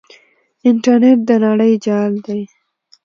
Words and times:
انټرنیټ 0.69 1.19
د 1.27 1.29
نړۍ 1.45 1.73
جال 1.85 2.13
دی. 2.25 2.41